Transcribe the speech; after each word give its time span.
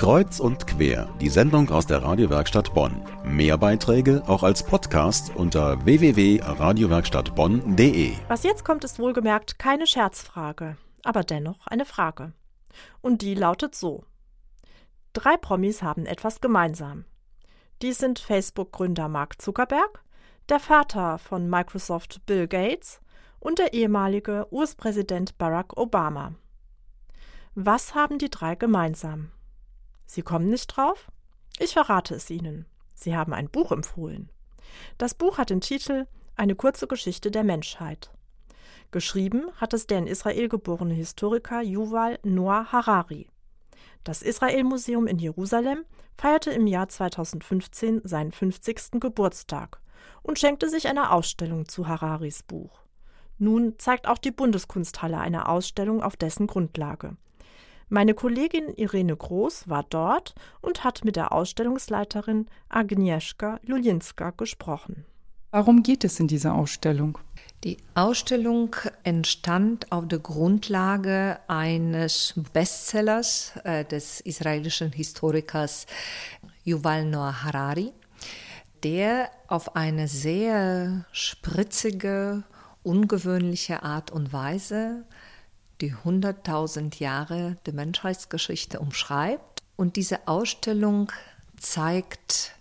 Kreuz 0.00 0.40
und 0.40 0.66
quer, 0.66 1.14
die 1.20 1.28
Sendung 1.28 1.68
aus 1.68 1.86
der 1.86 2.02
Radiowerkstatt 2.02 2.72
Bonn. 2.72 3.04
Mehr 3.22 3.58
Beiträge 3.58 4.22
auch 4.26 4.42
als 4.42 4.64
Podcast 4.64 5.36
unter 5.36 5.84
www.radiowerkstattbonn.de. 5.84 8.14
Was 8.26 8.42
jetzt 8.42 8.64
kommt, 8.64 8.82
ist 8.82 8.98
wohlgemerkt 8.98 9.58
keine 9.58 9.86
Scherzfrage, 9.86 10.78
aber 11.04 11.22
dennoch 11.22 11.66
eine 11.66 11.84
Frage. 11.84 12.32
Und 13.02 13.20
die 13.20 13.34
lautet 13.34 13.74
so. 13.74 14.04
Drei 15.12 15.36
Promis 15.36 15.82
haben 15.82 16.06
etwas 16.06 16.40
gemeinsam. 16.40 17.04
Dies 17.82 17.98
sind 17.98 18.20
Facebook-Gründer 18.20 19.08
Mark 19.08 19.42
Zuckerberg, 19.42 20.02
der 20.48 20.60
Vater 20.60 21.18
von 21.18 21.50
Microsoft 21.50 22.24
Bill 22.24 22.48
Gates 22.48 23.02
und 23.38 23.58
der 23.58 23.74
ehemalige 23.74 24.46
US-Präsident 24.50 25.36
Barack 25.36 25.76
Obama. 25.76 26.32
Was 27.54 27.94
haben 27.94 28.16
die 28.16 28.30
drei 28.30 28.54
gemeinsam? 28.54 29.30
Sie 30.10 30.22
kommen 30.22 30.46
nicht 30.46 30.66
drauf? 30.66 31.06
Ich 31.60 31.74
verrate 31.74 32.16
es 32.16 32.28
Ihnen. 32.30 32.66
Sie 32.94 33.14
haben 33.14 33.32
ein 33.32 33.48
Buch 33.48 33.70
empfohlen. 33.70 34.28
Das 34.98 35.14
Buch 35.14 35.38
hat 35.38 35.50
den 35.50 35.60
Titel 35.60 36.08
Eine 36.34 36.56
kurze 36.56 36.88
Geschichte 36.88 37.30
der 37.30 37.44
Menschheit. 37.44 38.10
Geschrieben 38.90 39.52
hat 39.54 39.72
es 39.72 39.86
der 39.86 39.98
in 39.98 40.08
Israel 40.08 40.48
geborene 40.48 40.94
Historiker 40.94 41.62
Yuval 41.62 42.18
Noah 42.24 42.72
Harari. 42.72 43.28
Das 44.02 44.22
Israel-Museum 44.22 45.06
in 45.06 45.20
Jerusalem 45.20 45.84
feierte 46.18 46.50
im 46.50 46.66
Jahr 46.66 46.88
2015 46.88 48.00
seinen 48.02 48.32
50. 48.32 48.98
Geburtstag 48.98 49.80
und 50.22 50.40
schenkte 50.40 50.68
sich 50.68 50.88
eine 50.88 51.12
Ausstellung 51.12 51.68
zu 51.68 51.86
Hararis 51.86 52.42
Buch. 52.42 52.80
Nun 53.38 53.78
zeigt 53.78 54.08
auch 54.08 54.18
die 54.18 54.32
Bundeskunsthalle 54.32 55.18
eine 55.18 55.46
Ausstellung 55.46 56.02
auf 56.02 56.16
dessen 56.16 56.48
Grundlage. 56.48 57.16
Meine 57.92 58.14
Kollegin 58.14 58.68
Irene 58.76 59.16
Groß 59.16 59.68
war 59.68 59.82
dort 59.82 60.36
und 60.60 60.84
hat 60.84 61.04
mit 61.04 61.16
der 61.16 61.32
Ausstellungsleiterin 61.32 62.46
Agnieszka 62.68 63.58
Julinska 63.64 64.30
gesprochen. 64.30 65.04
Warum 65.50 65.82
geht 65.82 66.04
es 66.04 66.20
in 66.20 66.28
dieser 66.28 66.54
Ausstellung? 66.54 67.18
Die 67.64 67.78
Ausstellung 67.96 68.76
entstand 69.02 69.90
auf 69.90 70.06
der 70.06 70.20
Grundlage 70.20 71.40
eines 71.48 72.34
Bestsellers 72.52 73.54
äh, 73.64 73.84
des 73.84 74.20
israelischen 74.20 74.92
Historikers 74.92 75.86
Yuval 76.62 77.06
Noah 77.06 77.42
Harari, 77.42 77.90
der 78.84 79.30
auf 79.48 79.74
eine 79.74 80.06
sehr 80.06 81.06
spritzige, 81.10 82.44
ungewöhnliche 82.84 83.82
Art 83.82 84.12
und 84.12 84.32
Weise 84.32 85.04
die 85.80 85.94
100.000 85.94 86.98
Jahre 87.00 87.56
der 87.66 87.74
Menschheitsgeschichte 87.74 88.80
umschreibt. 88.80 89.60
Und 89.76 89.96
diese 89.96 90.28
Ausstellung 90.28 91.10
zeigt 91.58 92.52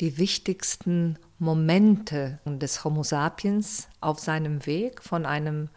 die 0.00 0.18
wichtigsten 0.18 1.18
Momente 1.38 2.40
des 2.44 2.84
Homo 2.84 3.02
sapiens 3.02 3.88
auf 4.00 4.18
seinem 4.18 4.66
Weg 4.66 5.02
von 5.02 5.26
einem 5.26 5.68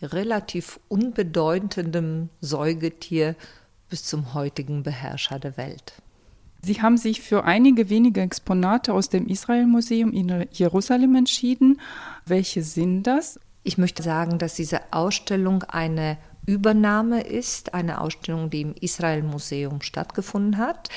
relativ 0.00 0.80
unbedeutenden 0.88 2.28
Säugetier 2.40 3.36
bis 3.88 4.04
zum 4.04 4.34
heutigen 4.34 4.82
Beherrscher 4.82 5.38
der 5.38 5.56
Welt. 5.56 5.94
Sie 6.62 6.80
haben 6.80 6.96
sich 6.96 7.20
für 7.20 7.44
einige 7.44 7.88
wenige 7.88 8.20
Exponate 8.20 8.92
aus 8.94 9.08
dem 9.08 9.26
Israel-Museum 9.26 10.12
in 10.12 10.46
Jerusalem 10.52 11.14
entschieden. 11.16 11.80
Welche 12.24 12.62
sind 12.62 13.04
das? 13.04 13.40
Ich 13.64 13.78
möchte 13.78 14.02
sagen, 14.02 14.38
dass 14.38 14.54
diese 14.54 14.80
Ausstellung 14.92 15.64
eine 15.64 16.18
Übernahme 16.46 17.22
ist, 17.22 17.74
eine 17.74 18.00
Ausstellung, 18.00 18.50
die 18.50 18.62
im 18.62 18.74
Israel-Museum 18.74 19.82
stattgefunden 19.82 20.58
hat. 20.58 20.88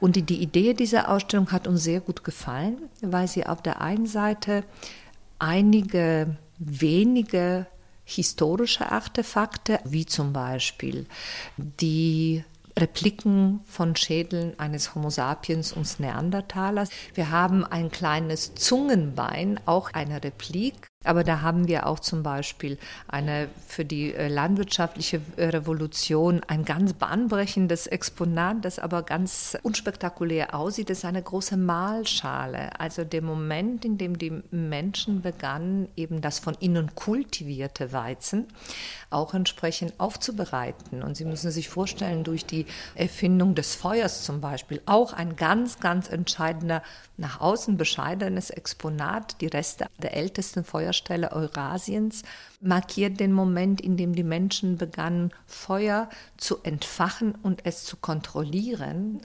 Und 0.00 0.16
die, 0.16 0.22
die 0.22 0.42
Idee 0.42 0.74
dieser 0.74 1.08
Ausstellung 1.08 1.52
hat 1.52 1.68
uns 1.68 1.84
sehr 1.84 2.00
gut 2.00 2.24
gefallen, 2.24 2.78
weil 3.00 3.28
sie 3.28 3.46
auf 3.46 3.62
der 3.62 3.80
einen 3.80 4.06
Seite 4.06 4.64
einige 5.38 6.36
wenige 6.58 7.66
historische 8.04 8.90
Artefakte, 8.90 9.78
wie 9.84 10.06
zum 10.06 10.32
Beispiel 10.32 11.06
die 11.56 12.44
Repliken 12.78 13.60
von 13.66 13.94
Schädeln 13.96 14.58
eines 14.58 14.94
Homo 14.94 15.10
sapiens 15.10 15.72
und 15.72 16.00
Neandertalers. 16.00 16.90
Wir 17.14 17.30
haben 17.30 17.64
ein 17.64 17.90
kleines 17.90 18.54
Zungenbein, 18.54 19.60
auch 19.66 19.92
eine 19.92 20.24
Replik 20.24 20.88
aber 21.04 21.24
da 21.24 21.40
haben 21.40 21.68
wir 21.68 21.86
auch 21.86 22.00
zum 22.00 22.22
Beispiel 22.22 22.78
eine 23.08 23.48
für 23.66 23.84
die 23.84 24.14
äh, 24.14 24.28
landwirtschaftliche 24.28 25.20
äh, 25.36 25.46
Revolution 25.46 26.42
ein 26.46 26.64
ganz 26.64 26.92
bahnbrechendes 26.92 27.86
Exponat, 27.86 28.64
das 28.64 28.78
aber 28.78 29.02
ganz 29.02 29.56
unspektakulär 29.62 30.54
aussieht. 30.54 30.90
Das 30.90 30.98
ist 30.98 31.04
eine 31.04 31.22
große 31.22 31.56
Mahlschale. 31.56 32.78
Also 32.80 33.04
der 33.04 33.22
Moment, 33.22 33.84
in 33.84 33.98
dem 33.98 34.18
die 34.18 34.42
Menschen 34.50 35.22
begannen, 35.22 35.88
eben 35.96 36.20
das 36.20 36.38
von 36.38 36.56
ihnen 36.60 36.94
kultivierte 36.94 37.92
Weizen 37.92 38.46
auch 39.10 39.34
entsprechend 39.34 39.98
aufzubereiten. 39.98 41.02
Und 41.02 41.16
Sie 41.16 41.24
müssen 41.24 41.50
sich 41.50 41.68
vorstellen, 41.68 42.24
durch 42.24 42.46
die 42.46 42.66
Erfindung 42.94 43.54
des 43.54 43.74
Feuers 43.74 44.24
zum 44.24 44.40
Beispiel, 44.40 44.80
auch 44.86 45.12
ein 45.12 45.36
ganz, 45.36 45.80
ganz 45.80 46.08
entscheidender, 46.08 46.82
nach 47.16 47.40
außen 47.40 47.76
bescheidenes 47.76 48.50
Exponat, 48.50 49.40
die 49.40 49.46
Reste 49.46 49.86
der 50.02 50.16
ältesten 50.16 50.64
Feuerstelle 50.92 51.32
Eurasiens, 51.32 52.22
markiert 52.60 53.18
den 53.18 53.32
Moment, 53.32 53.80
in 53.80 53.96
dem 53.96 54.14
die 54.14 54.22
Menschen 54.22 54.76
begannen, 54.76 55.30
Feuer 55.46 56.10
zu 56.36 56.58
entfachen 56.64 57.34
und 57.42 57.64
es 57.64 57.84
zu 57.84 57.96
kontrollieren 57.96 59.22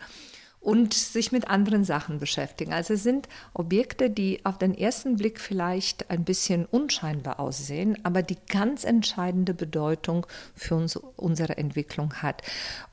und 0.62 0.94
sich 0.94 1.34
mit 1.34 1.50
anderen 1.50 1.84
Sachen 1.84 2.20
beschäftigen. 2.20 2.72
Also 2.72 2.94
es 2.94 3.04
sind 3.04 3.28
Objekte, 3.54 4.10
die 4.10 4.46
auf 4.46 4.58
den 4.58 4.74
ersten 4.74 5.18
Blick 5.18 5.42
vielleicht 5.42 6.10
ein 6.10 6.24
bisschen 6.24 6.66
unscheinbar 6.66 7.42
aussehen, 7.42 7.98
aber 8.04 8.22
die 8.22 8.38
ganz 8.48 8.86
entscheidende 8.86 9.54
Bedeutung 9.54 10.26
für 10.56 10.76
uns, 10.76 10.96
unsere 10.96 11.58
Entwicklung 11.58 12.14
hat. 12.16 12.44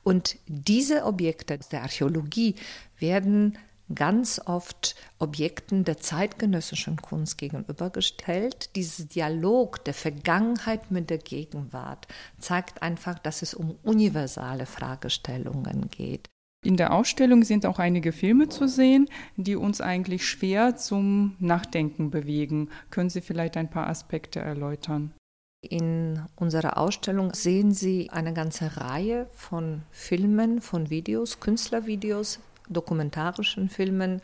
Und 0.03 0.35
diese 0.47 1.05
Objekte 1.05 1.59
der 1.71 1.83
Archäologie 1.83 2.55
werden 2.99 3.57
ganz 3.93 4.41
oft 4.45 4.95
Objekten 5.19 5.83
der 5.83 5.97
zeitgenössischen 5.97 6.97
Kunst 6.97 7.37
gegenübergestellt. 7.37 8.75
Dieses 8.75 9.07
Dialog 9.07 9.83
der 9.85 9.93
Vergangenheit 9.93 10.89
mit 10.91 11.09
der 11.09 11.19
Gegenwart 11.19 12.07
zeigt 12.39 12.81
einfach, 12.81 13.19
dass 13.19 13.41
es 13.41 13.53
um 13.53 13.77
universale 13.83 14.65
Fragestellungen 14.65 15.89
geht. 15.89 16.29
In 16.63 16.77
der 16.77 16.93
Ausstellung 16.93 17.43
sind 17.43 17.67
auch 17.67 17.77
einige 17.77 18.11
Filme 18.11 18.49
zu 18.49 18.67
sehen, 18.67 19.07
die 19.37 19.55
uns 19.55 19.81
eigentlich 19.81 20.27
schwer 20.27 20.75
zum 20.75 21.35
Nachdenken 21.37 22.09
bewegen. 22.09 22.69
Können 22.89 23.11
Sie 23.11 23.21
vielleicht 23.21 23.55
ein 23.55 23.69
paar 23.69 23.87
Aspekte 23.87 24.39
erläutern? 24.39 25.13
In 25.61 26.23
unserer 26.35 26.77
Ausstellung 26.77 27.33
sehen 27.35 27.71
Sie 27.71 28.09
eine 28.09 28.33
ganze 28.33 28.77
Reihe 28.77 29.27
von 29.35 29.83
Filmen, 29.91 30.59
von 30.59 30.89
Videos, 30.89 31.39
Künstlervideos, 31.39 32.39
dokumentarischen 32.69 33.69
Filmen, 33.69 34.21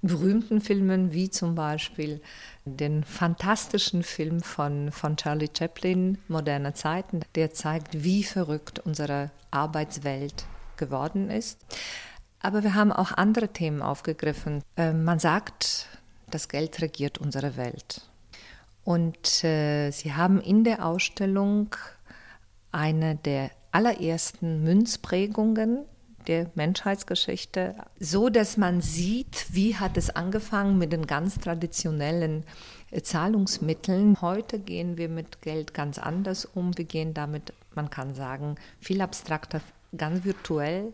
berühmten 0.00 0.60
Filmen, 0.60 1.12
wie 1.12 1.30
zum 1.30 1.54
Beispiel 1.54 2.20
den 2.64 3.04
fantastischen 3.04 4.02
Film 4.02 4.40
von, 4.40 4.92
von 4.92 5.16
Charlie 5.16 5.50
Chaplin, 5.56 6.18
Moderne 6.28 6.74
Zeiten, 6.74 7.20
der 7.34 7.52
zeigt, 7.52 8.04
wie 8.04 8.24
verrückt 8.24 8.78
unsere 8.80 9.30
Arbeitswelt 9.50 10.44
geworden 10.76 11.30
ist. 11.30 11.58
Aber 12.40 12.62
wir 12.62 12.74
haben 12.74 12.92
auch 12.92 13.12
andere 13.12 13.48
Themen 13.48 13.82
aufgegriffen. 13.82 14.62
Äh, 14.76 14.92
man 14.92 15.18
sagt, 15.18 15.86
das 16.28 16.48
Geld 16.48 16.80
regiert 16.80 17.18
unsere 17.18 17.56
Welt. 17.56 18.02
Und 18.84 19.44
äh, 19.44 19.90
sie 19.90 20.14
haben 20.14 20.40
in 20.40 20.64
der 20.64 20.84
Ausstellung 20.84 21.76
eine 22.72 23.16
der 23.16 23.50
allerersten 23.70 24.64
Münzprägungen 24.64 25.84
der 26.28 26.50
Menschheitsgeschichte, 26.54 27.74
so 27.98 28.28
dass 28.28 28.56
man 28.56 28.80
sieht, 28.80 29.46
wie 29.50 29.76
hat 29.76 29.96
es 29.96 30.10
angefangen 30.10 30.78
mit 30.78 30.92
den 30.92 31.06
ganz 31.06 31.38
traditionellen 31.38 32.44
äh, 32.90 33.02
Zahlungsmitteln. 33.02 34.20
Heute 34.20 34.58
gehen 34.58 34.96
wir 34.96 35.08
mit 35.08 35.42
Geld 35.42 35.74
ganz 35.74 35.98
anders 35.98 36.44
um. 36.44 36.76
Wir 36.76 36.84
gehen 36.84 37.14
damit, 37.14 37.52
man 37.74 37.90
kann 37.90 38.14
sagen, 38.14 38.56
viel 38.80 39.00
abstrakter, 39.00 39.60
ganz 39.96 40.24
virtuell 40.24 40.92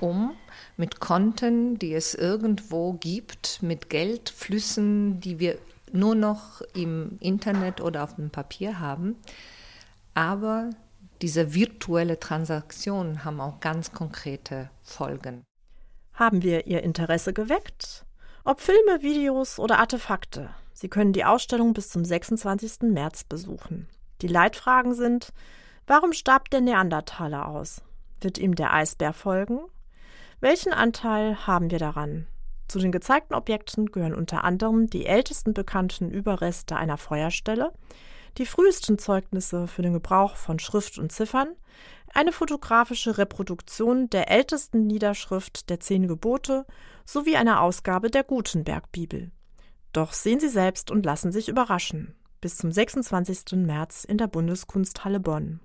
um, 0.00 0.32
mit 0.76 1.00
Konten, 1.00 1.78
die 1.78 1.94
es 1.94 2.14
irgendwo 2.14 2.94
gibt, 2.94 3.62
mit 3.62 3.90
Geldflüssen, 3.90 5.20
die 5.20 5.38
wir 5.38 5.58
nur 5.92 6.14
noch 6.14 6.62
im 6.74 7.18
Internet 7.20 7.80
oder 7.80 8.04
auf 8.04 8.16
dem 8.16 8.30
Papier 8.30 8.78
haben. 8.78 9.16
Aber 10.14 10.70
diese 11.22 11.54
virtuelle 11.54 12.18
Transaktionen 12.18 13.24
haben 13.24 13.40
auch 13.40 13.60
ganz 13.60 13.92
konkrete 13.92 14.70
Folgen. 14.82 15.44
Haben 16.14 16.42
wir 16.42 16.66
Ihr 16.66 16.82
Interesse 16.82 17.32
geweckt? 17.32 18.04
Ob 18.44 18.60
Filme, 18.60 19.02
Videos 19.02 19.58
oder 19.58 19.78
Artefakte? 19.78 20.50
Sie 20.72 20.88
können 20.88 21.12
die 21.12 21.24
Ausstellung 21.24 21.74
bis 21.74 21.90
zum 21.90 22.04
26. 22.04 22.90
März 22.90 23.24
besuchen. 23.24 23.88
Die 24.22 24.28
Leitfragen 24.28 24.94
sind: 24.94 25.32
Warum 25.86 26.12
starb 26.12 26.50
der 26.50 26.62
Neandertaler 26.62 27.48
aus? 27.48 27.82
Wird 28.20 28.38
ihm 28.38 28.54
der 28.54 28.72
Eisbär 28.72 29.12
folgen? 29.12 29.60
Welchen 30.40 30.72
Anteil 30.72 31.46
haben 31.46 31.70
wir 31.70 31.78
daran? 31.78 32.26
Zu 32.66 32.78
den 32.78 32.92
gezeigten 32.92 33.34
Objekten 33.34 33.86
gehören 33.86 34.14
unter 34.14 34.44
anderem 34.44 34.88
die 34.88 35.04
ältesten 35.04 35.54
bekannten 35.54 36.10
Überreste 36.10 36.76
einer 36.76 36.96
Feuerstelle, 36.96 37.72
die 38.38 38.46
frühesten 38.46 38.98
Zeugnisse 38.98 39.66
für 39.66 39.82
den 39.82 39.92
Gebrauch 39.92 40.36
von 40.36 40.58
Schrift 40.58 40.98
und 40.98 41.12
Ziffern, 41.12 41.48
eine 42.12 42.32
fotografische 42.32 43.18
Reproduktion 43.18 44.10
der 44.10 44.30
ältesten 44.30 44.86
Niederschrift 44.86 45.70
der 45.70 45.80
Zehn 45.80 46.08
Gebote 46.08 46.66
sowie 47.04 47.36
eine 47.36 47.60
Ausgabe 47.60 48.10
der 48.10 48.24
Gutenberg-Bibel. 48.24 49.30
Doch 49.92 50.12
sehen 50.12 50.40
Sie 50.40 50.48
selbst 50.48 50.90
und 50.90 51.04
lassen 51.04 51.32
sich 51.32 51.48
überraschen. 51.48 52.14
Bis 52.40 52.56
zum 52.56 52.72
26. 52.72 53.52
März 53.56 54.04
in 54.04 54.18
der 54.18 54.28
Bundeskunsthalle 54.28 55.20
Bonn. 55.20 55.60